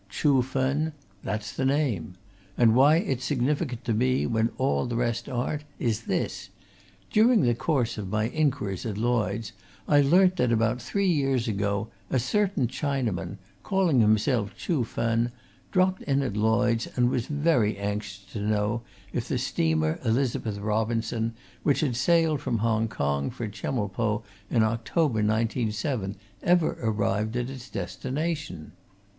[0.09, 2.15] Chuh Fen that's the name.
[2.57, 6.49] And why it's significant to me, when all the rest aren't, is this
[7.11, 9.51] during the course of my inquiries at Lloyds,
[9.87, 15.31] I learnt that about three years ago a certain Chinaman, calling himself Chuh Fen,
[15.71, 18.81] dropped in at Lloyds and was very anxious to know
[19.13, 26.15] if the steamer Elizabeth Robinson, which sailed from Hong Kong for Chemulpo in October, 1907,
[26.41, 28.71] ever arrived at its destination?